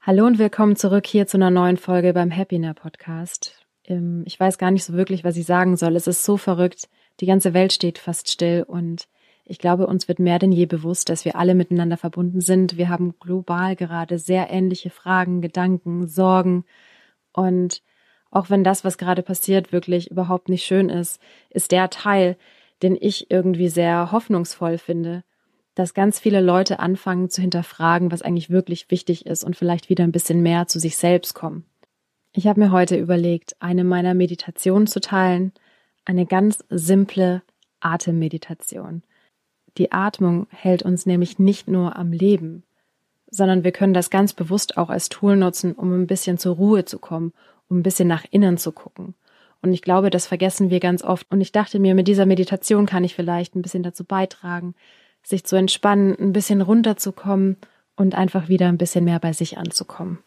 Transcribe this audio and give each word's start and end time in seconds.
Hallo 0.00 0.26
und 0.26 0.38
willkommen 0.38 0.76
zurück 0.76 1.06
hier 1.06 1.26
zu 1.26 1.36
einer 1.36 1.50
neuen 1.50 1.76
Folge 1.76 2.12
beim 2.12 2.34
Happiner 2.34 2.72
Podcast. 2.72 3.66
Ähm, 3.84 4.22
ich 4.26 4.38
weiß 4.38 4.56
gar 4.56 4.70
nicht 4.70 4.84
so 4.84 4.92
wirklich, 4.92 5.24
was 5.24 5.36
ich 5.36 5.44
sagen 5.44 5.76
soll. 5.76 5.96
Es 5.96 6.06
ist 6.06 6.24
so 6.24 6.36
verrückt. 6.36 6.88
Die 7.20 7.26
ganze 7.26 7.52
Welt 7.52 7.72
steht 7.72 7.98
fast 7.98 8.30
still 8.30 8.64
und 8.66 9.08
ich 9.44 9.58
glaube, 9.58 9.86
uns 9.88 10.06
wird 10.06 10.20
mehr 10.20 10.38
denn 10.38 10.52
je 10.52 10.66
bewusst, 10.66 11.08
dass 11.08 11.24
wir 11.24 11.36
alle 11.36 11.54
miteinander 11.54 11.96
verbunden 11.96 12.40
sind. 12.40 12.76
Wir 12.76 12.88
haben 12.88 13.18
global 13.18 13.74
gerade 13.74 14.18
sehr 14.18 14.50
ähnliche 14.50 14.90
Fragen, 14.90 15.42
Gedanken, 15.42 16.06
Sorgen 16.06 16.64
und 17.32 17.82
auch 18.30 18.50
wenn 18.50 18.62
das, 18.62 18.84
was 18.84 18.98
gerade 18.98 19.22
passiert, 19.22 19.72
wirklich 19.72 20.10
überhaupt 20.12 20.48
nicht 20.48 20.64
schön 20.64 20.90
ist, 20.90 21.20
ist 21.50 21.72
der 21.72 21.90
Teil, 21.90 22.36
den 22.82 22.96
ich 22.98 23.30
irgendwie 23.32 23.68
sehr 23.68 24.12
hoffnungsvoll 24.12 24.78
finde, 24.78 25.24
dass 25.78 25.94
ganz 25.94 26.18
viele 26.18 26.40
Leute 26.40 26.80
anfangen 26.80 27.30
zu 27.30 27.40
hinterfragen, 27.40 28.10
was 28.10 28.22
eigentlich 28.22 28.50
wirklich 28.50 28.90
wichtig 28.90 29.26
ist 29.26 29.44
und 29.44 29.54
vielleicht 29.54 29.88
wieder 29.88 30.02
ein 30.02 30.10
bisschen 30.10 30.42
mehr 30.42 30.66
zu 30.66 30.80
sich 30.80 30.96
selbst 30.96 31.34
kommen. 31.34 31.64
Ich 32.32 32.48
habe 32.48 32.58
mir 32.58 32.72
heute 32.72 32.96
überlegt, 32.96 33.54
eine 33.60 33.84
meiner 33.84 34.14
Meditationen 34.14 34.88
zu 34.88 35.00
teilen, 35.00 35.52
eine 36.04 36.26
ganz 36.26 36.64
simple 36.68 37.42
Atemmeditation. 37.78 39.04
Die 39.76 39.92
Atmung 39.92 40.48
hält 40.50 40.82
uns 40.82 41.06
nämlich 41.06 41.38
nicht 41.38 41.68
nur 41.68 41.94
am 41.94 42.10
Leben, 42.10 42.64
sondern 43.30 43.62
wir 43.62 43.70
können 43.70 43.94
das 43.94 44.10
ganz 44.10 44.32
bewusst 44.32 44.78
auch 44.78 44.90
als 44.90 45.08
Tool 45.08 45.36
nutzen, 45.36 45.74
um 45.74 45.92
ein 45.92 46.08
bisschen 46.08 46.38
zur 46.38 46.56
Ruhe 46.56 46.86
zu 46.86 46.98
kommen, 46.98 47.32
um 47.68 47.78
ein 47.78 47.82
bisschen 47.84 48.08
nach 48.08 48.24
innen 48.32 48.58
zu 48.58 48.72
gucken. 48.72 49.14
Und 49.62 49.72
ich 49.72 49.82
glaube, 49.82 50.10
das 50.10 50.26
vergessen 50.26 50.70
wir 50.70 50.80
ganz 50.80 51.04
oft. 51.04 51.30
Und 51.30 51.40
ich 51.40 51.52
dachte 51.52 51.78
mir, 51.78 51.94
mit 51.94 52.08
dieser 52.08 52.26
Meditation 52.26 52.84
kann 52.84 53.04
ich 53.04 53.14
vielleicht 53.14 53.54
ein 53.54 53.62
bisschen 53.62 53.84
dazu 53.84 54.02
beitragen, 54.02 54.74
sich 55.22 55.44
zu 55.44 55.56
entspannen, 55.56 56.16
ein 56.18 56.32
bisschen 56.32 56.60
runterzukommen 56.60 57.56
und 57.96 58.14
einfach 58.14 58.48
wieder 58.48 58.68
ein 58.68 58.78
bisschen 58.78 59.04
mehr 59.04 59.18
bei 59.18 59.32
sich 59.32 59.58
anzukommen. 59.58 60.18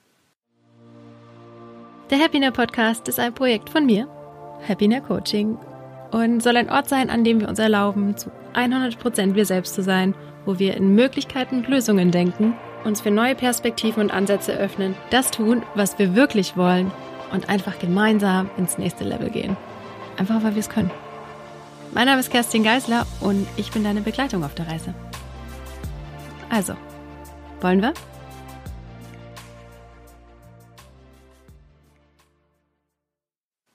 Der 2.09 2.19
Happiner 2.19 2.51
Podcast 2.51 3.07
ist 3.07 3.19
ein 3.19 3.33
Projekt 3.33 3.69
von 3.69 3.85
mir, 3.85 4.07
Happiner 4.67 5.01
Coaching, 5.01 5.57
und 6.11 6.43
soll 6.43 6.57
ein 6.57 6.69
Ort 6.69 6.89
sein, 6.89 7.09
an 7.09 7.23
dem 7.23 7.39
wir 7.39 7.47
uns 7.47 7.59
erlauben, 7.59 8.17
zu 8.17 8.31
100 8.53 8.99
Prozent 8.99 9.35
wir 9.35 9.45
selbst 9.45 9.75
zu 9.75 9.81
sein, 9.81 10.13
wo 10.45 10.59
wir 10.59 10.75
in 10.75 10.93
Möglichkeiten 10.93 11.59
und 11.59 11.69
Lösungen 11.69 12.11
denken, 12.11 12.53
uns 12.83 13.01
für 13.01 13.11
neue 13.11 13.35
Perspektiven 13.35 14.03
und 14.03 14.11
Ansätze 14.11 14.53
öffnen, 14.53 14.95
das 15.09 15.31
tun, 15.31 15.63
was 15.75 15.97
wir 15.99 16.15
wirklich 16.15 16.57
wollen 16.57 16.91
und 17.31 17.49
einfach 17.49 17.79
gemeinsam 17.79 18.49
ins 18.57 18.77
nächste 18.77 19.03
Level 19.03 19.29
gehen. 19.29 19.55
Einfach 20.17 20.43
weil 20.43 20.55
wir 20.55 20.59
es 20.59 20.69
können. 20.69 20.91
Mein 21.93 22.05
Name 22.05 22.21
ist 22.21 22.31
Kerstin 22.31 22.63
Geisler 22.63 23.05
und 23.19 23.45
ich 23.57 23.69
bin 23.71 23.83
deine 23.83 23.99
Begleitung 23.99 24.45
auf 24.45 24.55
der 24.55 24.65
Reise. 24.65 24.95
Also, 26.49 26.73
wollen 27.59 27.81
wir? 27.81 27.93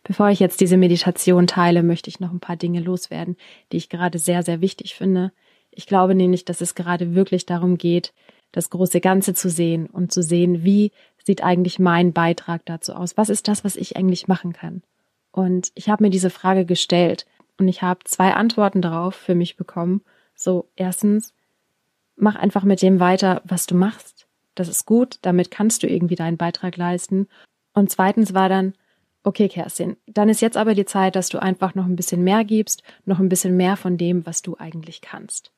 Bevor 0.03 0.31
ich 0.31 0.41
jetzt 0.41 0.63
diese 0.63 0.79
Meditation 0.79 1.47
teile, 1.47 1.83
möchte 1.83 2.09
ich 2.09 2.19
noch 2.19 2.33
ein 2.33 2.41
paar 2.41 2.57
Dinge 2.57 2.81
loswerden, 2.81 3.37
die 3.71 3.77
ich 3.77 3.91
gerade 3.91 4.19
sehr, 4.19 4.43
sehr 4.43 4.63
wichtig 4.63 4.95
finde. 4.95 5.31
Ich 5.71 5.87
glaube 5.87 6.15
nämlich, 6.15 6.47
dass 6.47 6.63
es 6.63 6.75
gerade 6.75 7.15
wirklich 7.15 7.45
darum 7.45 7.77
geht, 7.77 8.15
das 8.51 8.71
große 8.71 9.03
Ganze 9.03 9.35
zu 9.35 9.51
sehen 9.51 9.89
und 9.89 10.11
zu 10.11 10.23
sehen, 10.23 10.65
wie 10.65 10.91
sieht 11.23 11.45
eigentlich 11.45 11.79
mein 11.79 12.15
Beitrag 12.15 12.65
dazu 12.65 12.95
aus? 12.95 13.19
Was 13.19 13.29
ist 13.29 13.47
das, 13.47 13.63
was 13.63 13.77
ich 13.77 13.97
eigentlich 13.97 14.27
machen 14.27 14.55
kann? 14.55 14.83
Und 15.33 15.71
ich 15.75 15.91
habe 15.91 16.03
mir 16.03 16.11
diese 16.11 16.31
Frage 16.31 16.65
gestellt 16.65 17.27
und 17.59 17.69
ich 17.69 17.83
habe 17.83 18.01
zwei 18.05 18.35
Antworten 18.35 18.83
darauf 18.83 19.15
für 19.15 19.35
mich 19.35 19.57
bekommen. 19.57 20.03
So, 20.35 20.69
erstens, 20.77 21.35
mach 22.17 22.37
einfach 22.37 22.65
mit 22.65 22.83
dem 22.83 23.01
weiter, 23.01 23.43
was 23.45 23.67
du 23.67 23.75
machst. 23.75 24.27
Das 24.55 24.69
ist 24.69 24.87
gut, 24.87 25.19
damit 25.23 25.51
kannst 25.51 25.83
du 25.83 25.87
irgendwie 25.87 26.15
deinen 26.15 26.37
Beitrag 26.37 26.77
leisten. 26.77 27.29
Und 27.73 27.91
zweitens 27.91 28.35
war 28.35 28.49
dann, 28.49 28.75
okay, 29.23 29.49
Kerstin, 29.49 29.97
dann 30.07 30.29
ist 30.29 30.41
jetzt 30.41 30.57
aber 30.57 30.75
die 30.75 30.85
Zeit, 30.85 31.17
dass 31.17 31.29
du 31.29 31.41
einfach 31.41 31.75
noch 31.75 31.87
ein 31.87 31.97
bisschen 31.97 32.23
mehr 32.23 32.45
gibst, 32.45 32.83
noch 33.05 33.19
ein 33.19 33.29
bisschen 33.29 33.57
mehr 33.57 33.77
von 33.77 33.99
dem, 33.99 34.25
was 34.25 34.43
du 34.43 34.57
eigentlich 34.57 35.01
kannst. 35.01 35.53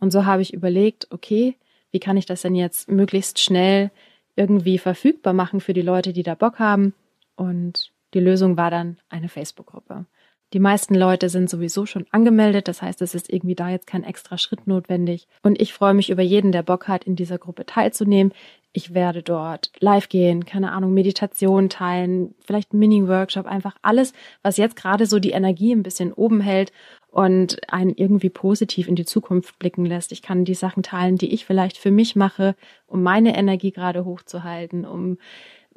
Und 0.00 0.10
so 0.10 0.26
habe 0.26 0.42
ich 0.42 0.52
überlegt, 0.52 1.08
okay, 1.10 1.56
wie 1.90 2.00
kann 2.00 2.16
ich 2.16 2.26
das 2.26 2.42
denn 2.42 2.54
jetzt 2.54 2.90
möglichst 2.90 3.38
schnell 3.38 3.90
irgendwie 4.34 4.78
verfügbar 4.78 5.32
machen 5.32 5.60
für 5.60 5.72
die 5.72 5.82
Leute, 5.82 6.12
die 6.12 6.22
da 6.22 6.34
Bock 6.34 6.58
haben? 6.58 6.94
Und 7.36 7.90
die 8.12 8.20
Lösung 8.20 8.56
war 8.56 8.70
dann 8.70 8.98
eine 9.08 9.28
Facebook-Gruppe. 9.28 10.04
Die 10.52 10.60
meisten 10.60 10.94
Leute 10.94 11.28
sind 11.28 11.50
sowieso 11.50 11.86
schon 11.86 12.06
angemeldet, 12.12 12.68
das 12.68 12.80
heißt, 12.80 13.02
es 13.02 13.14
ist 13.14 13.32
irgendwie 13.32 13.56
da 13.56 13.68
jetzt 13.68 13.88
kein 13.88 14.04
extra 14.04 14.38
Schritt 14.38 14.66
notwendig. 14.66 15.26
Und 15.42 15.60
ich 15.60 15.72
freue 15.72 15.94
mich 15.94 16.08
über 16.08 16.22
jeden, 16.22 16.52
der 16.52 16.62
Bock 16.62 16.86
hat, 16.86 17.04
in 17.04 17.16
dieser 17.16 17.38
Gruppe 17.38 17.66
teilzunehmen. 17.66 18.32
Ich 18.72 18.94
werde 18.94 19.22
dort 19.22 19.72
live 19.80 20.08
gehen, 20.08 20.44
keine 20.44 20.70
Ahnung, 20.70 20.94
Meditation 20.94 21.68
teilen, 21.68 22.34
vielleicht 22.44 22.74
Mini-Workshop, 22.74 23.46
einfach 23.46 23.74
alles, 23.82 24.12
was 24.42 24.56
jetzt 24.58 24.76
gerade 24.76 25.06
so 25.06 25.18
die 25.18 25.30
Energie 25.30 25.72
ein 25.72 25.82
bisschen 25.82 26.12
oben 26.12 26.40
hält 26.40 26.72
und 27.10 27.72
einen 27.72 27.94
irgendwie 27.96 28.28
positiv 28.28 28.86
in 28.86 28.94
die 28.94 29.06
Zukunft 29.06 29.58
blicken 29.58 29.86
lässt. 29.86 30.12
Ich 30.12 30.20
kann 30.20 30.44
die 30.44 30.54
Sachen 30.54 30.82
teilen, 30.82 31.16
die 31.16 31.32
ich 31.32 31.46
vielleicht 31.46 31.78
für 31.78 31.90
mich 31.90 32.14
mache, 32.14 32.54
um 32.86 33.02
meine 33.02 33.36
Energie 33.36 33.72
gerade 33.72 34.04
hochzuhalten, 34.04 34.84
um 34.84 35.16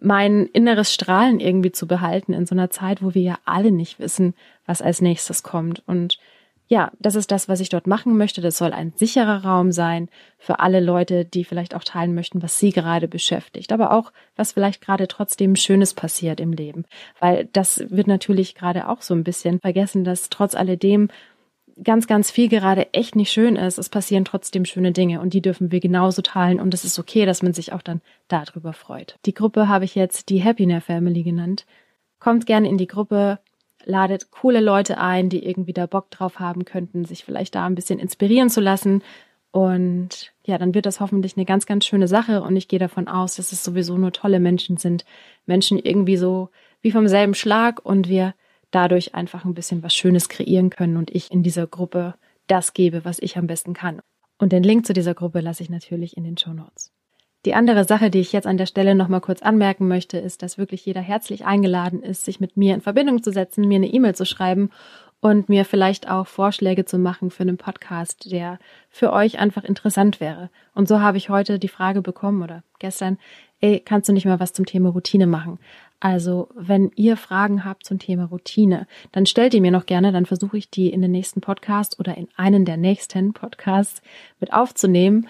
mein 0.02 0.46
inneres 0.48 0.94
Strahlen 0.94 1.40
irgendwie 1.40 1.72
zu 1.72 1.88
behalten 1.88 2.34
in 2.34 2.46
so 2.46 2.56
einer 2.56 2.70
Zeit, 2.70 3.04
wo 3.04 3.14
wir 3.14 3.22
ja 3.22 3.40
alle 3.46 3.72
nicht 3.72 4.00
wissen, 4.00 4.34
was 4.66 4.82
als 4.82 5.02
nächstes 5.02 5.44
kommt. 5.44 5.84
Und 5.88 6.20
ja, 6.68 6.92
das 7.00 7.16
ist 7.16 7.32
das, 7.32 7.50
was 7.50 7.60
ich 7.62 7.70
dort 7.70 7.88
machen 7.88 8.16
möchte. 8.16 8.42
Das 8.42 8.58
soll 8.58 8.74
ein 8.74 8.94
sicherer 8.96 9.44
Raum 9.44 9.72
sein 9.72 10.08
für 10.38 10.60
alle 10.60 10.80
Leute, 10.80 11.26
die 11.26 11.44
vielleicht 11.44 11.76
auch 11.76 11.84
teilen 11.84 12.14
möchten, 12.14 12.44
was 12.44 12.60
sie 12.60 12.72
gerade 12.72 13.08
beschäftigt, 13.08 13.72
aber 13.72 13.92
auch, 13.92 14.14
was 14.36 14.52
vielleicht 14.52 14.80
gerade 14.80 15.08
trotzdem 15.08 15.56
Schönes 15.56 15.96
passiert 15.96 16.40
im 16.40 16.54
Leben. 16.54 16.86
Weil 17.20 17.50
das 17.54 17.84
wird 17.90 18.06
natürlich 18.06 18.54
gerade 18.54 18.88
auch 18.88 19.02
so 19.02 19.16
ein 19.16 19.24
bisschen 19.24 19.60
vergessen, 19.60 20.04
dass 20.04 20.30
trotz 20.30 20.54
alledem 20.54 21.10
ganz, 21.84 22.08
ganz 22.08 22.32
viel 22.32 22.50
gerade 22.50 22.94
echt 22.94 23.16
nicht 23.16 23.32
schön 23.32 23.56
ist, 23.56 23.78
es 23.78 23.90
passieren 23.90 24.26
trotzdem 24.26 24.66
schöne 24.66 24.92
Dinge 24.92 25.22
und 25.22 25.34
die 25.34 25.42
dürfen 25.42 25.72
wir 25.72 25.80
genauso 25.80 26.22
teilen 26.22 26.60
und 26.60 26.74
es 26.74 26.86
ist 26.86 27.00
okay, 27.00 27.26
dass 27.26 27.42
man 27.42 27.54
sich 27.54 27.74
auch 27.74 27.82
dann 27.82 28.02
darüber 28.28 28.74
freut. 28.74 29.18
Die 29.26 29.34
Gruppe 29.34 29.68
habe 29.68 29.86
ich 29.86 29.96
jetzt 29.96 30.30
die 30.30 30.44
Happiness 30.44 30.86
Family 30.86 31.24
genannt. 31.24 31.66
Kommt 32.20 32.46
gerne 32.46 32.68
in 32.68 32.78
die 32.78 32.88
Gruppe, 32.88 33.40
ladet 33.86 34.32
coole 34.32 34.60
Leute 34.60 35.00
ein, 35.00 35.30
die 35.30 35.46
irgendwie 35.46 35.74
da 35.74 35.86
Bock 35.86 36.12
drauf 36.12 36.40
haben 36.40 36.66
könnten, 36.66 37.06
sich 37.06 37.24
vielleicht 37.24 37.56
da 37.56 37.66
ein 37.66 37.76
bisschen 37.76 38.00
inspirieren 38.00 38.50
zu 38.50 38.62
lassen. 38.62 39.02
Und 39.52 40.32
ja, 40.44 40.58
dann 40.58 40.76
wird 40.76 40.86
das 40.86 41.00
hoffentlich 41.00 41.36
eine 41.36 41.46
ganz, 41.46 41.66
ganz 41.66 41.86
schöne 41.86 42.08
Sache. 42.08 42.42
Und 42.42 42.56
ich 42.56 42.68
gehe 42.68 42.80
davon 42.80 43.08
aus, 43.08 43.36
dass 43.36 43.52
es 43.52 43.64
sowieso 43.64 43.98
nur 43.98 44.12
tolle 44.12 44.40
Menschen 44.40 44.78
sind. 44.78 45.06
Menschen 45.46 45.80
irgendwie 45.80 46.18
so 46.18 46.50
wie 46.82 46.92
vom 46.92 47.08
selben 47.08 47.34
Schlag 47.34 47.84
und 47.84 48.10
wir 48.10 48.34
dadurch 48.72 49.16
einfach 49.16 49.46
ein 49.46 49.54
bisschen 49.54 49.84
was 49.84 49.96
Schönes 49.96 50.30
kreieren 50.30 50.70
können 50.70 50.98
und 50.98 51.12
ich 51.12 51.32
in 51.32 51.44
dieser 51.44 51.68
Gruppe 51.68 52.16
das 52.48 52.74
gebe, 52.74 53.06
was 53.06 53.20
ich 53.20 53.38
am 53.38 53.48
besten 53.48 53.74
kann. 53.74 54.02
Und 54.38 54.54
den 54.54 54.64
Link 54.64 54.86
zu 54.86 54.94
dieser 54.94 55.14
Gruppe 55.14 55.42
lasse 55.42 55.64
ich 55.64 55.70
natürlich 55.70 56.18
in 56.18 56.24
den 56.24 56.38
Show 56.38 56.54
Notes. 56.54 56.92
Die 57.46 57.54
andere 57.54 57.86
Sache, 57.86 58.10
die 58.10 58.20
ich 58.20 58.34
jetzt 58.34 58.48
an 58.48 58.58
der 58.58 58.66
Stelle 58.66 58.96
nochmal 58.96 59.22
kurz 59.22 59.42
anmerken 59.42 59.88
möchte, 59.88 60.18
ist, 60.18 60.44
dass 60.44 60.58
wirklich 60.58 60.86
jeder 60.86 61.02
herzlich 61.02 61.46
eingeladen 61.46 62.04
ist, 62.04 62.26
sich 62.26 62.42
mit 62.42 62.58
mir 62.58 62.74
in 62.74 62.82
Verbindung 62.82 63.24
zu 63.24 63.32
setzen, 63.32 63.68
mir 63.68 63.78
eine 63.78 63.88
E-Mail 63.88 64.14
zu 64.14 64.26
schreiben 64.26 64.72
und 65.22 65.48
mir 65.48 65.64
vielleicht 65.64 66.10
auch 66.10 66.28
Vorschläge 66.28 66.86
zu 66.86 66.98
machen 66.98 67.30
für 67.30 67.44
einen 67.44 67.58
Podcast, 67.58 68.32
der 68.32 68.60
für 68.90 69.14
euch 69.14 69.40
einfach 69.40 69.64
interessant 69.64 70.20
wäre. 70.20 70.50
Und 70.74 70.88
so 70.88 71.00
habe 71.00 71.18
ich 71.18 71.30
heute 71.30 71.60
die 71.60 71.68
Frage 71.68 72.02
bekommen 72.02 72.42
oder 72.42 72.64
gestern, 72.80 73.18
ey, 73.62 73.80
kannst 73.80 74.10
du 74.10 74.14
nicht 74.14 74.26
mal 74.26 74.40
was 74.40 74.54
zum 74.54 74.66
Thema 74.66 74.90
Routine 74.90 75.28
machen? 75.28 75.60
Also, 76.00 76.48
wenn 76.56 76.92
ihr 76.96 77.18
Fragen 77.18 77.66
habt 77.66 77.86
zum 77.86 78.00
Thema 78.00 78.26
Routine, 78.26 78.88
dann 79.12 79.26
stellt 79.26 79.54
ihr 79.54 79.62
mir 79.62 79.72
noch 79.72 79.86
gerne, 79.86 80.14
dann 80.14 80.26
versuche 80.26 80.58
ich 80.58 80.70
die 80.70 80.90
in 80.90 81.02
den 81.02 81.12
nächsten 81.12 81.42
Podcast 81.42 82.00
oder 82.00 82.18
in 82.18 82.30
einen 82.38 82.64
der 82.64 82.78
nächsten 82.78 83.34
Podcasts 83.34 84.02
mit 84.40 84.54
aufzunehmen. 84.54 85.28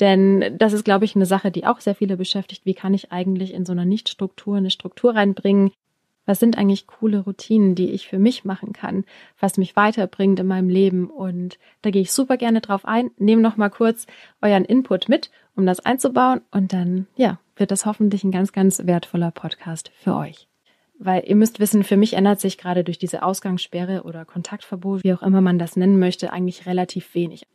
Denn 0.00 0.56
das 0.58 0.72
ist, 0.72 0.84
glaube 0.84 1.04
ich, 1.04 1.16
eine 1.16 1.26
Sache, 1.26 1.50
die 1.50 1.66
auch 1.66 1.80
sehr 1.80 1.94
viele 1.94 2.16
beschäftigt. 2.16 2.64
Wie 2.64 2.74
kann 2.74 2.94
ich 2.94 3.12
eigentlich 3.12 3.52
in 3.52 3.66
so 3.66 3.72
einer 3.72 3.84
Nichtstruktur 3.84 4.56
eine 4.56 4.70
Struktur 4.70 5.14
reinbringen? 5.14 5.70
Was 6.26 6.40
sind 6.40 6.58
eigentlich 6.58 6.88
coole 6.88 7.20
Routinen, 7.20 7.76
die 7.76 7.90
ich 7.92 8.08
für 8.08 8.18
mich 8.18 8.44
machen 8.44 8.72
kann, 8.72 9.04
was 9.38 9.56
mich 9.56 9.76
weiterbringt 9.76 10.40
in 10.40 10.46
meinem 10.48 10.68
Leben? 10.68 11.08
Und 11.08 11.58
da 11.82 11.90
gehe 11.90 12.02
ich 12.02 12.12
super 12.12 12.36
gerne 12.36 12.60
drauf 12.60 12.84
ein. 12.84 13.12
Nehme 13.16 13.40
noch 13.40 13.56
mal 13.56 13.70
kurz 13.70 14.06
euren 14.42 14.64
Input 14.64 15.08
mit, 15.08 15.30
um 15.54 15.64
das 15.64 15.80
einzubauen. 15.80 16.40
Und 16.50 16.72
dann, 16.72 17.06
ja, 17.14 17.38
wird 17.54 17.70
das 17.70 17.86
hoffentlich 17.86 18.24
ein 18.24 18.32
ganz, 18.32 18.52
ganz 18.52 18.84
wertvoller 18.86 19.30
Podcast 19.30 19.92
für 19.94 20.16
euch. 20.16 20.48
Weil 20.98 21.24
ihr 21.26 21.36
müsst 21.36 21.60
wissen, 21.60 21.84
für 21.84 21.96
mich 21.96 22.14
ändert 22.14 22.40
sich 22.40 22.58
gerade 22.58 22.82
durch 22.82 22.98
diese 22.98 23.22
Ausgangssperre 23.22 24.02
oder 24.02 24.24
Kontaktverbot, 24.24 25.04
wie 25.04 25.14
auch 25.14 25.22
immer 25.22 25.40
man 25.40 25.58
das 25.58 25.76
nennen 25.76 25.98
möchte, 25.98 26.32
eigentlich 26.32 26.66
relativ 26.66 27.14
wenig. 27.14 27.46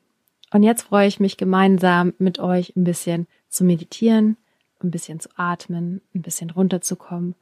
Und 0.53 0.63
jetzt 0.63 0.83
freue 0.83 1.07
ich 1.07 1.19
mich 1.19 1.38
gemeinsam 1.38 2.13
mit 2.19 2.39
euch 2.39 2.75
ein 2.75 2.83
bisschen 2.83 3.27
zu 3.50 3.63
meditieren, 3.63 4.38
ein 4.81 4.91
bisschen 4.91 5.19
zu 5.19 5.29
atmen, 5.35 6.01
ein 6.13 6.21
bisschen 6.21 6.51
runterzukommen 6.51 7.35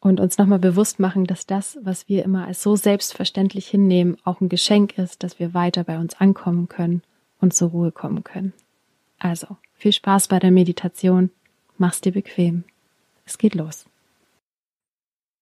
und 0.00 0.18
uns 0.18 0.38
nochmal 0.38 0.58
bewusst 0.58 0.98
machen, 0.98 1.26
dass 1.26 1.46
das, 1.46 1.78
was 1.82 2.08
wir 2.08 2.24
immer 2.24 2.46
als 2.46 2.62
so 2.62 2.74
selbstverständlich 2.74 3.68
hinnehmen, 3.68 4.16
auch 4.24 4.40
ein 4.40 4.48
Geschenk 4.48 4.98
ist, 4.98 5.22
dass 5.22 5.38
wir 5.38 5.54
weiter 5.54 5.84
bei 5.84 5.98
uns 5.98 6.14
ankommen 6.14 6.68
können 6.68 7.02
und 7.38 7.54
zur 7.54 7.70
Ruhe 7.70 7.92
kommen 7.92 8.24
können. 8.24 8.54
Also, 9.18 9.58
viel 9.74 9.92
Spaß 9.92 10.28
bei 10.28 10.38
der 10.38 10.50
Meditation 10.50 11.30
Mach's 11.76 12.02
dir 12.02 12.12
bequem. 12.12 12.64
Es 13.24 13.38
geht 13.38 13.54
los. 13.54 13.86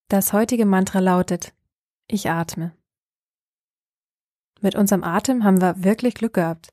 Das 0.07 0.33
heutige 0.33 0.67
Mantra 0.67 1.01
lautet, 1.01 1.53
ich 2.07 2.31
atme. 2.31 2.73
Mit 4.61 4.77
unserem 4.77 5.03
Atem 5.03 5.43
haben 5.43 5.61
wir 5.61 5.83
wirklich 5.83 6.15
Glück 6.15 6.35
gehabt. 6.35 6.73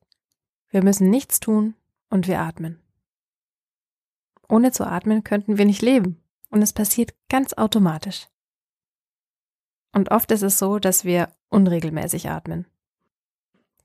Wir 0.69 0.83
müssen 0.83 1.09
nichts 1.09 1.39
tun 1.39 1.73
und 2.11 2.27
wir 2.27 2.41
atmen. 2.41 2.79
Ohne 4.47 4.71
zu 4.71 4.85
atmen 4.85 5.23
könnten 5.23 5.57
wir 5.57 5.65
nicht 5.65 5.81
leben 5.81 6.21
und 6.49 6.61
es 6.61 6.73
passiert 6.73 7.13
ganz 7.29 7.53
automatisch. 7.53 8.27
Und 9.93 10.11
oft 10.11 10.31
ist 10.31 10.41
es 10.41 10.59
so, 10.59 10.79
dass 10.79 11.05
wir 11.05 11.31
unregelmäßig 11.49 12.29
atmen. 12.29 12.65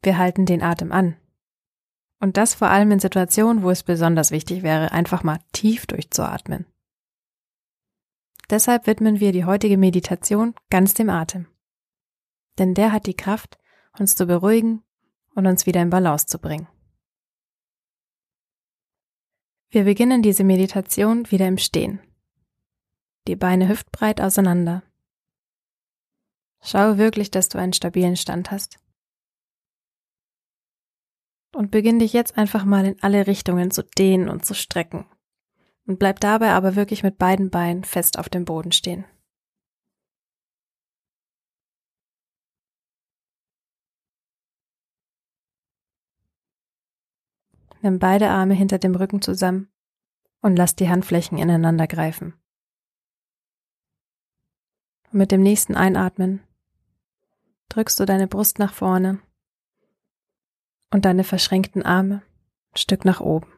Wir 0.03 0.19
halten 0.19 0.47
den 0.47 0.62
Atem 0.62 0.93
an. 0.93 1.17
Und 2.19 2.37
das 2.37 2.55
vor 2.55 2.69
allem 2.69 2.91
in 2.91 3.01
Situationen, 3.01 3.62
wo 3.62 3.71
es 3.71 3.83
besonders 3.83 4.31
wichtig 4.31 4.62
wäre, 4.62 4.93
einfach 4.93 5.23
mal 5.23 5.39
tief 5.53 5.87
durchzuatmen. 5.87 6.67
Deshalb 8.51 8.87
widmen 8.87 9.21
wir 9.21 9.33
die 9.33 9.45
heutige 9.45 9.79
Meditation 9.79 10.55
ganz 10.71 10.95
dem 10.95 11.09
Atem. 11.09 11.47
Denn 12.59 12.75
der 12.75 12.93
hat 12.93 13.07
die 13.07 13.15
Kraft, 13.15 13.59
uns 13.99 14.17
zu 14.17 14.27
beruhigen 14.27 14.83
und 15.35 15.47
uns 15.47 15.67
wieder 15.67 15.81
in 15.81 15.91
Balance 15.91 16.27
zu 16.27 16.39
bringen. 16.39 16.69
Wir 19.71 19.85
beginnen 19.85 20.21
diese 20.23 20.43
Meditation 20.43 21.31
wieder 21.31 21.47
im 21.47 21.59
Stehen. 21.59 22.01
Die 23.27 23.37
Beine 23.37 23.69
hüftbreit 23.69 24.21
auseinander. 24.21 24.83
Schau 26.63 26.99
wirklich, 26.99 27.31
dass 27.31 27.49
du 27.49 27.59
einen 27.59 27.73
stabilen 27.73 28.17
Stand 28.17 28.51
hast. 28.51 28.79
Und 31.55 31.71
beginn 31.71 31.99
dich 31.99 32.13
jetzt 32.13 32.39
einfach 32.39 32.65
mal 32.65 32.87
in 32.87 33.03
alle 33.03 33.27
Richtungen 33.27 33.71
zu 33.71 33.83
dehnen 33.83 34.29
und 34.29 34.45
zu 34.45 34.55
strecken. 34.55 35.07
Und 35.87 35.99
bleib 35.99 36.21
dabei 36.21 36.51
aber 36.51 36.77
wirklich 36.77 37.03
mit 37.03 37.19
beiden 37.19 37.51
Beinen 37.51 37.85
fest 37.85 38.19
auf 38.19 38.29
dem 38.29 38.45
Boden 38.45 38.73
stehen. 38.73 39.05
Nimm 47.83 47.99
beide 47.99 48.29
Arme 48.29 48.55
hinter 48.55 48.79
dem 48.79 48.95
Rücken 48.95 49.23
zusammen 49.23 49.73
und 50.43 50.57
lass 50.57 50.77
die 50.77 50.89
Handflächen 50.89 51.39
ineinander 51.39 51.87
greifen. 51.87 52.35
Und 55.11 55.19
mit 55.19 55.33
dem 55.33 55.43
nächsten 55.43 55.75
Einatmen 55.75 56.41
drückst 57.69 57.99
du 57.99 58.05
deine 58.05 58.29
Brust 58.29 58.59
nach 58.59 58.73
vorne 58.73 59.21
und 60.91 61.05
deine 61.05 61.25
verschränkten 61.25 61.83
Arme 61.83 62.23
ein 62.73 62.79
Stück 62.79 63.05
nach 63.05 63.21
oben. 63.21 63.53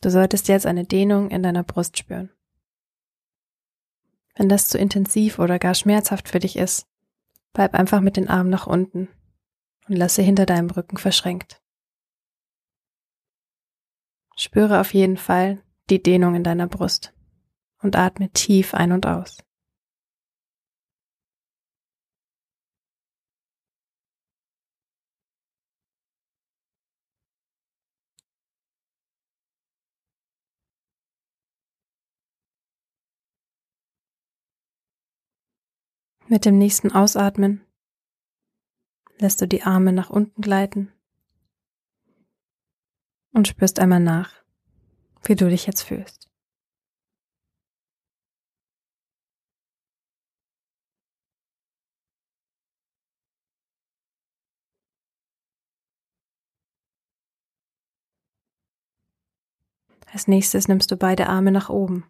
Du 0.00 0.10
solltest 0.10 0.48
jetzt 0.48 0.66
eine 0.66 0.84
Dehnung 0.84 1.30
in 1.30 1.42
deiner 1.42 1.62
Brust 1.62 1.98
spüren. 1.98 2.30
Wenn 4.36 4.48
das 4.48 4.68
zu 4.68 4.78
intensiv 4.78 5.38
oder 5.38 5.58
gar 5.58 5.74
schmerzhaft 5.74 6.28
für 6.28 6.40
dich 6.40 6.56
ist, 6.56 6.86
bleib 7.52 7.74
einfach 7.74 8.00
mit 8.00 8.16
den 8.16 8.28
Armen 8.28 8.50
nach 8.50 8.66
unten 8.66 9.08
und 9.88 9.96
lasse 9.96 10.22
hinter 10.22 10.44
deinem 10.44 10.70
Rücken 10.70 10.96
verschränkt. 10.96 11.62
Spüre 14.36 14.80
auf 14.80 14.92
jeden 14.92 15.16
Fall 15.16 15.62
die 15.88 16.02
Dehnung 16.02 16.34
in 16.34 16.42
deiner 16.42 16.66
Brust 16.66 17.13
und 17.84 17.96
atme 17.96 18.30
tief 18.30 18.74
ein 18.74 18.92
und 18.92 19.06
aus. 19.06 19.36
Mit 36.26 36.46
dem 36.46 36.56
nächsten 36.56 36.90
Ausatmen 36.90 37.60
lässt 39.18 39.42
du 39.42 39.46
die 39.46 39.62
Arme 39.62 39.92
nach 39.92 40.08
unten 40.08 40.40
gleiten 40.40 40.90
und 43.34 43.46
spürst 43.46 43.78
einmal 43.78 44.00
nach, 44.00 44.32
wie 45.24 45.36
du 45.36 45.50
dich 45.50 45.66
jetzt 45.66 45.82
fühlst. 45.82 46.33
Als 60.14 60.28
nächstes 60.28 60.68
nimmst 60.68 60.92
du 60.92 60.96
beide 60.96 61.26
Arme 61.26 61.50
nach 61.50 61.70
oben. 61.70 62.08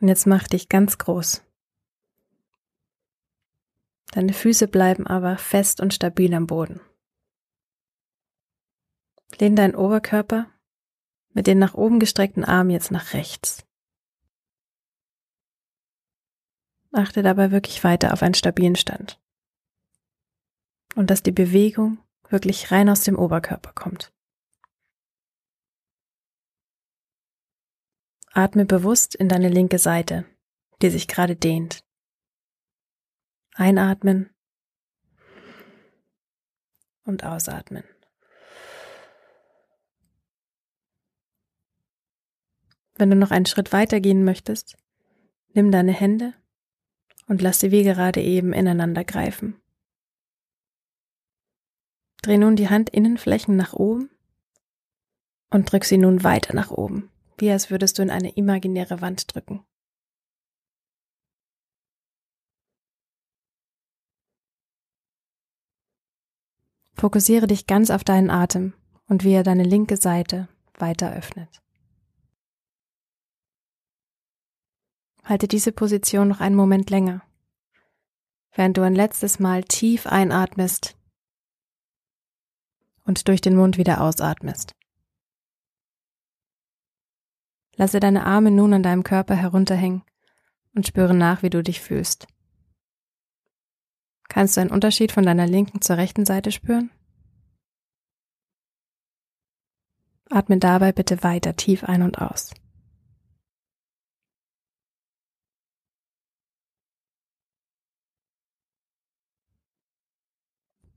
Und 0.00 0.08
jetzt 0.08 0.26
mach 0.26 0.48
dich 0.48 0.70
ganz 0.70 0.96
groß. 0.96 1.42
Deine 4.12 4.32
Füße 4.32 4.68
bleiben 4.68 5.06
aber 5.06 5.36
fest 5.36 5.82
und 5.82 5.92
stabil 5.92 6.32
am 6.32 6.46
Boden. 6.46 6.80
Lehn 9.38 9.54
deinen 9.54 9.74
Oberkörper 9.74 10.50
mit 11.34 11.46
den 11.46 11.58
nach 11.58 11.74
oben 11.74 12.00
gestreckten 12.00 12.42
Armen 12.42 12.70
jetzt 12.70 12.90
nach 12.90 13.12
rechts. 13.12 13.66
Achte 16.90 17.22
dabei 17.22 17.50
wirklich 17.50 17.84
weiter 17.84 18.14
auf 18.14 18.22
einen 18.22 18.34
stabilen 18.34 18.76
Stand. 18.76 19.20
Und 20.94 21.10
dass 21.10 21.22
die 21.22 21.32
Bewegung 21.32 21.98
wirklich 22.30 22.70
rein 22.70 22.88
aus 22.88 23.02
dem 23.02 23.18
Oberkörper 23.18 23.72
kommt. 23.74 24.13
Atme 28.36 28.64
bewusst 28.64 29.14
in 29.14 29.28
deine 29.28 29.48
linke 29.48 29.78
Seite, 29.78 30.26
die 30.82 30.90
sich 30.90 31.06
gerade 31.06 31.36
dehnt. 31.36 31.84
Einatmen 33.54 34.30
und 37.04 37.22
ausatmen. 37.22 37.84
Wenn 42.96 43.10
du 43.10 43.14
noch 43.14 43.30
einen 43.30 43.46
Schritt 43.46 43.72
weiter 43.72 44.00
gehen 44.00 44.24
möchtest, 44.24 44.76
nimm 45.52 45.70
deine 45.70 45.92
Hände 45.92 46.34
und 47.28 47.40
lass 47.40 47.60
sie 47.60 47.70
wie 47.70 47.84
gerade 47.84 48.20
eben 48.20 48.52
ineinander 48.52 49.04
greifen. 49.04 49.60
Dreh 52.22 52.38
nun 52.38 52.56
die 52.56 52.68
Handinnenflächen 52.68 53.54
nach 53.54 53.74
oben 53.74 54.10
und 55.50 55.70
drück 55.70 55.84
sie 55.84 55.98
nun 55.98 56.24
weiter 56.24 56.52
nach 56.52 56.72
oben, 56.72 57.10
wie 57.38 57.50
als 57.50 57.70
würdest 57.70 57.98
du 57.98 58.02
in 58.02 58.10
eine 58.10 58.30
imaginäre 58.30 59.00
Wand 59.00 59.34
drücken. 59.34 59.64
Fokussiere 66.94 67.46
dich 67.46 67.66
ganz 67.66 67.90
auf 67.90 68.04
deinen 68.04 68.30
Atem 68.30 68.72
und 69.08 69.24
wie 69.24 69.32
er 69.32 69.42
deine 69.42 69.64
linke 69.64 69.96
Seite 69.96 70.48
weiter 70.78 71.12
öffnet. 71.12 71.62
Halte 75.24 75.48
diese 75.48 75.72
Position 75.72 76.28
noch 76.28 76.40
einen 76.40 76.54
Moment 76.54 76.90
länger, 76.90 77.22
während 78.52 78.76
du 78.76 78.82
ein 78.82 78.94
letztes 78.94 79.38
Mal 79.38 79.64
tief 79.64 80.06
einatmest 80.06 80.96
und 83.04 83.28
durch 83.28 83.40
den 83.40 83.56
Mund 83.56 83.76
wieder 83.76 84.00
ausatmest. 84.00 84.74
Lasse 87.76 88.00
deine 88.00 88.24
Arme 88.24 88.50
nun 88.50 88.72
an 88.72 88.82
deinem 88.82 89.02
Körper 89.02 89.34
herunterhängen 89.34 90.02
und 90.74 90.86
spüre 90.86 91.14
nach, 91.14 91.42
wie 91.42 91.50
du 91.50 91.62
dich 91.62 91.80
fühlst. 91.80 92.26
Kannst 94.28 94.56
du 94.56 94.60
einen 94.60 94.70
Unterschied 94.70 95.12
von 95.12 95.24
deiner 95.24 95.46
linken 95.46 95.80
zur 95.80 95.96
rechten 95.96 96.24
Seite 96.24 96.52
spüren? 96.52 96.90
Atme 100.30 100.58
dabei 100.58 100.92
bitte 100.92 101.22
weiter 101.22 101.54
tief 101.54 101.84
ein 101.84 102.02
und 102.02 102.18
aus. 102.18 102.52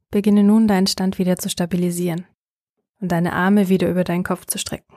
Beginne 0.10 0.44
nun 0.44 0.68
deinen 0.68 0.88
Stand 0.88 1.20
wieder 1.20 1.38
zu 1.38 1.50
stabilisieren 1.50 2.26
und 3.00 3.12
deine 3.12 3.34
Arme 3.34 3.68
wieder 3.68 3.90
über 3.90 4.04
deinen 4.04 4.24
Kopf 4.24 4.46
zu 4.46 4.58
strecken 4.58 4.97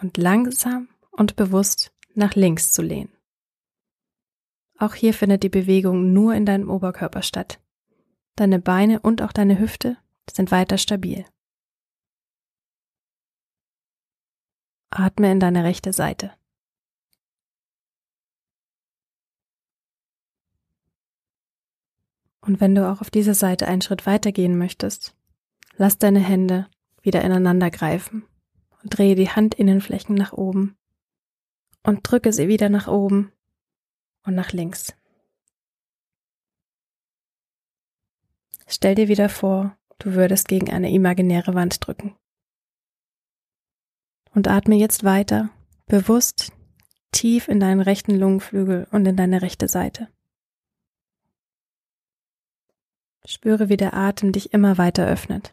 und 0.00 0.16
langsam 0.16 0.88
und 1.10 1.36
bewusst 1.36 1.92
nach 2.14 2.34
links 2.34 2.72
zu 2.72 2.82
lehnen. 2.82 3.12
Auch 4.78 4.94
hier 4.94 5.12
findet 5.12 5.42
die 5.42 5.50
Bewegung 5.50 6.12
nur 6.12 6.34
in 6.34 6.46
deinem 6.46 6.70
Oberkörper 6.70 7.22
statt. 7.22 7.60
Deine 8.36 8.58
Beine 8.58 9.00
und 9.00 9.20
auch 9.20 9.32
deine 9.32 9.58
Hüfte 9.58 9.98
sind 10.30 10.50
weiter 10.50 10.78
stabil. 10.78 11.26
Atme 14.88 15.30
in 15.30 15.38
deine 15.38 15.64
rechte 15.64 15.92
Seite. 15.92 16.32
Und 22.40 22.60
wenn 22.60 22.74
du 22.74 22.90
auch 22.90 23.02
auf 23.02 23.10
dieser 23.10 23.34
Seite 23.34 23.68
einen 23.68 23.82
Schritt 23.82 24.06
weiter 24.06 24.32
gehen 24.32 24.56
möchtest, 24.56 25.14
lass 25.76 25.98
deine 25.98 26.20
Hände 26.20 26.66
wieder 27.02 27.22
ineinander 27.22 27.70
greifen 27.70 28.24
und 28.82 28.96
drehe 28.96 29.14
die 29.14 29.28
Handinnenflächen 29.28 30.14
nach 30.14 30.32
oben 30.32 30.76
und 31.82 32.00
drücke 32.02 32.32
sie 32.32 32.48
wieder 32.48 32.68
nach 32.68 32.88
oben 32.88 33.32
und 34.24 34.34
nach 34.34 34.52
links. 34.52 34.94
Stell 38.66 38.94
dir 38.94 39.08
wieder 39.08 39.28
vor, 39.28 39.76
du 39.98 40.14
würdest 40.14 40.46
gegen 40.46 40.70
eine 40.70 40.90
imaginäre 40.90 41.54
Wand 41.54 41.84
drücken. 41.84 42.16
Und 44.32 44.46
atme 44.46 44.76
jetzt 44.76 45.02
weiter, 45.02 45.50
bewusst 45.86 46.52
tief 47.10 47.48
in 47.48 47.58
deinen 47.58 47.80
rechten 47.80 48.14
Lungenflügel 48.14 48.86
und 48.92 49.04
in 49.06 49.16
deine 49.16 49.42
rechte 49.42 49.66
Seite. 49.66 50.08
Spüre, 53.26 53.68
wie 53.68 53.76
der 53.76 53.94
Atem 53.94 54.32
dich 54.32 54.52
immer 54.52 54.78
weiter 54.78 55.06
öffnet. 55.06 55.52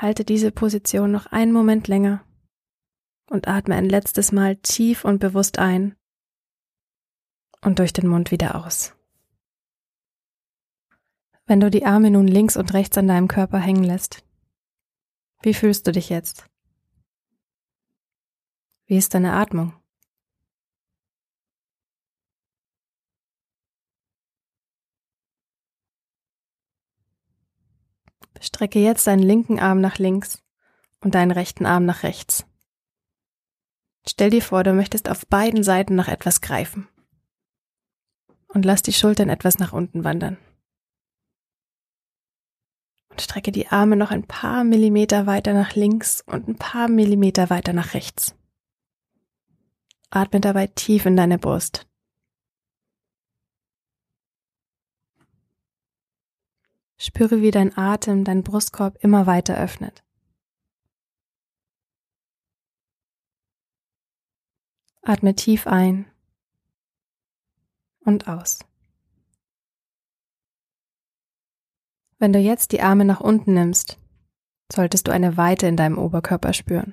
Halte 0.00 0.24
diese 0.24 0.50
Position 0.50 1.10
noch 1.10 1.26
einen 1.26 1.52
Moment 1.52 1.86
länger 1.86 2.24
und 3.28 3.48
atme 3.48 3.74
ein 3.74 3.84
letztes 3.84 4.32
Mal 4.32 4.56
tief 4.56 5.04
und 5.04 5.18
bewusst 5.18 5.58
ein 5.58 5.94
und 7.60 7.78
durch 7.78 7.92
den 7.92 8.08
Mund 8.08 8.30
wieder 8.30 8.64
aus. 8.64 8.94
Wenn 11.44 11.60
du 11.60 11.70
die 11.70 11.84
Arme 11.84 12.10
nun 12.10 12.26
links 12.26 12.56
und 12.56 12.72
rechts 12.72 12.96
an 12.96 13.08
deinem 13.08 13.28
Körper 13.28 13.58
hängen 13.58 13.84
lässt, 13.84 14.24
wie 15.42 15.52
fühlst 15.52 15.86
du 15.86 15.92
dich 15.92 16.08
jetzt? 16.08 16.48
Wie 18.86 18.96
ist 18.96 19.12
deine 19.12 19.34
Atmung? 19.34 19.79
Strecke 28.40 28.78
jetzt 28.78 29.06
deinen 29.06 29.22
linken 29.22 29.60
Arm 29.60 29.80
nach 29.80 29.98
links 29.98 30.42
und 31.00 31.14
deinen 31.14 31.30
rechten 31.30 31.66
Arm 31.66 31.84
nach 31.84 32.02
rechts. 32.02 32.46
Stell 34.08 34.30
dir 34.30 34.42
vor, 34.42 34.64
du 34.64 34.72
möchtest 34.72 35.10
auf 35.10 35.26
beiden 35.26 35.62
Seiten 35.62 35.94
nach 35.94 36.08
etwas 36.08 36.40
greifen. 36.40 36.88
Und 38.48 38.64
lass 38.64 38.82
die 38.82 38.94
Schultern 38.94 39.28
etwas 39.28 39.58
nach 39.58 39.72
unten 39.72 40.04
wandern. 40.04 40.38
Und 43.10 43.20
strecke 43.20 43.52
die 43.52 43.68
Arme 43.68 43.96
noch 43.96 44.10
ein 44.10 44.26
paar 44.26 44.64
Millimeter 44.64 45.26
weiter 45.26 45.52
nach 45.52 45.74
links 45.74 46.22
und 46.22 46.48
ein 46.48 46.56
paar 46.56 46.88
Millimeter 46.88 47.50
weiter 47.50 47.72
nach 47.72 47.94
rechts. 47.94 48.34
Atme 50.08 50.40
dabei 50.40 50.66
tief 50.66 51.06
in 51.06 51.16
deine 51.16 51.38
Brust. 51.38 51.89
Spüre, 57.02 57.40
wie 57.40 57.50
dein 57.50 57.78
Atem 57.78 58.24
dein 58.24 58.42
Brustkorb 58.42 59.02
immer 59.02 59.26
weiter 59.26 59.56
öffnet. 59.56 60.04
Atme 65.00 65.34
tief 65.34 65.66
ein 65.66 66.04
und 68.00 68.28
aus. 68.28 68.58
Wenn 72.18 72.34
du 72.34 72.38
jetzt 72.38 72.70
die 72.72 72.82
Arme 72.82 73.06
nach 73.06 73.20
unten 73.20 73.54
nimmst, 73.54 73.98
solltest 74.70 75.08
du 75.08 75.10
eine 75.10 75.38
Weite 75.38 75.66
in 75.66 75.78
deinem 75.78 75.96
Oberkörper 75.96 76.52
spüren 76.52 76.92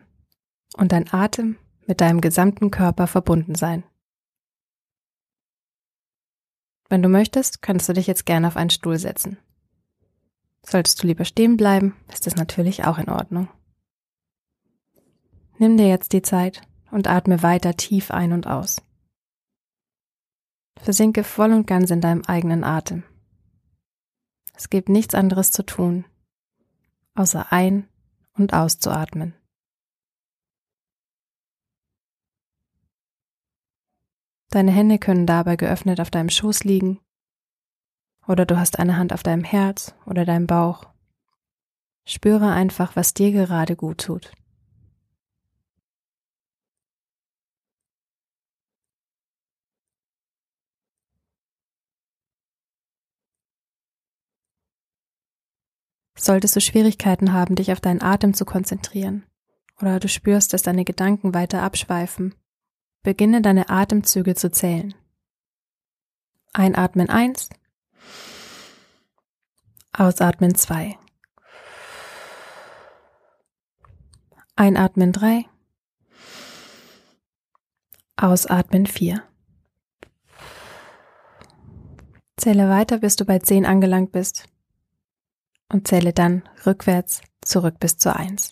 und 0.77 0.93
dein 0.93 1.11
Atem 1.11 1.57
mit 1.85 1.99
deinem 1.99 2.21
gesamten 2.21 2.71
Körper 2.71 3.07
verbunden 3.07 3.55
sein. 3.55 3.83
Wenn 6.87 7.03
du 7.03 7.09
möchtest, 7.09 7.61
kannst 7.61 7.89
du 7.89 7.93
dich 7.93 8.07
jetzt 8.07 8.25
gerne 8.25 8.47
auf 8.47 8.55
einen 8.55 8.69
Stuhl 8.69 8.97
setzen. 8.97 9.37
Solltest 10.69 11.01
du 11.01 11.07
lieber 11.07 11.23
stehen 11.23 11.55
bleiben, 11.55 11.95
ist 12.11 12.27
das 12.27 12.35
natürlich 12.35 12.83
auch 12.83 12.97
in 12.97 13.09
Ordnung. 13.09 13.47
Nimm 15.57 15.77
dir 15.77 15.87
jetzt 15.87 16.11
die 16.11 16.21
Zeit 16.21 16.61
und 16.91 17.07
atme 17.07 17.41
weiter 17.41 17.77
tief 17.77 18.11
ein 18.11 18.33
und 18.33 18.47
aus. 18.47 18.81
Versinke 20.77 21.23
voll 21.23 21.53
und 21.53 21.67
ganz 21.67 21.89
in 21.89 22.01
deinem 22.01 22.23
eigenen 22.25 22.65
Atem. 22.65 23.03
Es 24.55 24.69
gibt 24.69 24.89
nichts 24.89 25.15
anderes 25.15 25.51
zu 25.51 25.65
tun, 25.65 26.03
außer 27.15 27.53
ein- 27.53 27.87
und 28.33 28.53
auszuatmen. 28.53 29.35
Deine 34.49 34.71
Hände 34.71 34.99
können 34.99 35.25
dabei 35.25 35.55
geöffnet 35.55 36.01
auf 36.01 36.11
deinem 36.11 36.29
Schoß 36.29 36.65
liegen 36.65 36.99
oder 38.27 38.45
du 38.45 38.57
hast 38.57 38.79
eine 38.79 38.97
Hand 38.97 39.13
auf 39.13 39.23
deinem 39.23 39.43
Herz 39.43 39.95
oder 40.05 40.25
deinem 40.25 40.47
Bauch. 40.47 40.85
Spüre 42.05 42.51
einfach, 42.51 42.95
was 42.95 43.13
dir 43.13 43.31
gerade 43.31 43.75
gut 43.75 43.99
tut. 43.99 44.31
Solltest 56.19 56.55
du 56.55 56.61
Schwierigkeiten 56.61 57.31
haben, 57.31 57.55
dich 57.55 57.71
auf 57.71 57.79
deinen 57.79 58.01
Atem 58.01 58.33
zu 58.33 58.43
konzentrieren, 58.43 59.23
oder 59.79 59.99
du 59.99 60.09
spürst, 60.09 60.51
dass 60.51 60.63
deine 60.63 60.83
Gedanken 60.83 61.33
weiter 61.33 61.61
abschweifen, 61.61 62.33
beginne 63.03 63.41
deine 63.41 63.69
Atemzüge 63.69 64.33
zu 64.33 64.51
zählen. 64.51 64.95
Einatmen 66.53 67.09
eins, 67.09 67.49
Ausatmen 69.93 70.53
2. 70.53 70.97
Einatmen 74.55 75.11
3. 75.11 75.45
Ausatmen 78.15 78.85
4. 78.85 79.23
Zähle 82.37 82.69
weiter, 82.69 82.99
bis 82.99 83.15
du 83.15 83.25
bei 83.25 83.39
10 83.39 83.65
angelangt 83.65 84.11
bist 84.11 84.47
und 85.69 85.87
zähle 85.87 86.13
dann 86.13 86.47
rückwärts 86.65 87.21
zurück 87.41 87.79
bis 87.79 87.97
zur 87.97 88.15
1. 88.15 88.51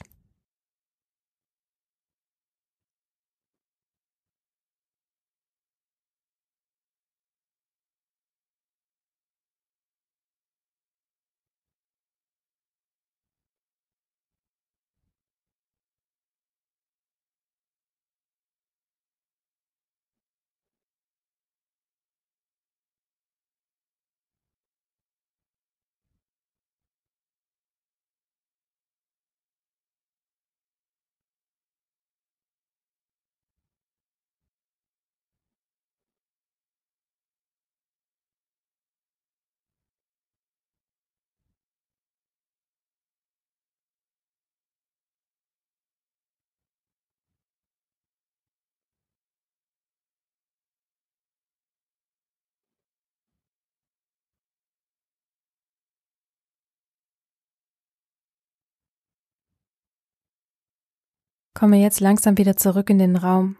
Komme 61.55 61.77
jetzt 61.77 62.01
langsam 62.01 62.37
wieder 62.37 62.57
zurück 62.57 62.89
in 62.89 62.99
den 62.99 63.15
Raum. 63.15 63.55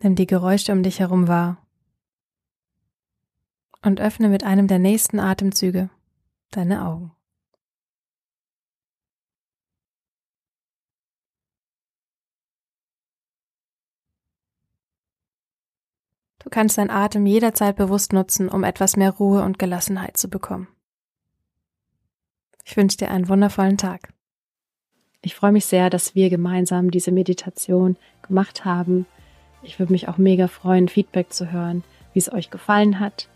Nimm 0.00 0.14
die 0.14 0.28
Geräusche 0.28 0.70
um 0.70 0.84
dich 0.84 1.00
herum 1.00 1.26
wahr. 1.26 1.66
Und 3.82 4.00
öffne 4.00 4.28
mit 4.28 4.44
einem 4.44 4.68
der 4.68 4.78
nächsten 4.78 5.18
Atemzüge 5.18 5.90
deine 6.52 6.86
Augen. 6.86 7.12
Du 16.38 16.48
kannst 16.48 16.78
deinen 16.78 16.90
Atem 16.90 17.26
jederzeit 17.26 17.74
bewusst 17.74 18.12
nutzen, 18.12 18.48
um 18.48 18.62
etwas 18.62 18.96
mehr 18.96 19.10
Ruhe 19.10 19.42
und 19.42 19.58
Gelassenheit 19.58 20.16
zu 20.16 20.28
bekommen. 20.28 20.68
Ich 22.64 22.76
wünsche 22.76 22.98
dir 22.98 23.10
einen 23.10 23.28
wundervollen 23.28 23.78
Tag. 23.78 24.14
Ich 25.22 25.34
freue 25.34 25.52
mich 25.52 25.66
sehr, 25.66 25.90
dass 25.90 26.14
wir 26.14 26.30
gemeinsam 26.30 26.90
diese 26.90 27.10
Meditation 27.10 27.96
gemacht 28.22 28.64
haben. 28.64 29.06
Ich 29.62 29.78
würde 29.80 29.92
mich 29.92 30.08
auch 30.08 30.16
mega 30.16 30.46
freuen, 30.46 30.88
Feedback 30.88 31.32
zu 31.32 31.50
hören, 31.50 31.82
wie 32.12 32.20
es 32.20 32.32
euch 32.32 32.50
gefallen 32.50 33.00
hat. 33.00 33.28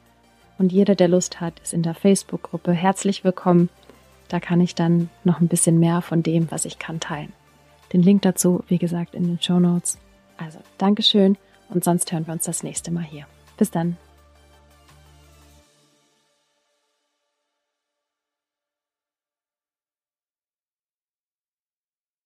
Und 0.59 0.71
jeder, 0.71 0.95
der 0.95 1.09
Lust 1.09 1.41
hat, 1.41 1.59
ist 1.61 1.73
in 1.73 1.83
der 1.83 1.95
Facebook-Gruppe 1.95 2.73
herzlich 2.73 3.25
willkommen. 3.25 3.69
Da 4.29 4.39
kann 4.39 4.61
ich 4.61 4.77
dann 4.77 5.11
noch 5.25 5.41
ein 5.41 5.49
bisschen 5.49 5.81
mehr 5.81 6.03
von 6.03 6.23
dem, 6.23 6.51
was 6.53 6.67
ich 6.67 6.79
kann, 6.79 7.01
teilen. 7.01 7.33
Den 7.93 8.03
Link 8.03 8.23
dazu, 8.23 8.63
wie 8.69 8.79
gesagt, 8.79 9.15
in 9.15 9.25
den 9.25 9.43
Show 9.43 9.59
Notes. 9.59 9.99
Also, 10.37 10.61
Dankeschön 10.79 11.37
und 11.69 11.83
sonst 11.83 12.13
hören 12.13 12.27
wir 12.27 12.33
uns 12.33 12.45
das 12.45 12.63
nächste 12.63 12.93
Mal 12.93 13.05
hier. 13.05 13.27
Bis 13.59 13.73
dann. 13.73 13.97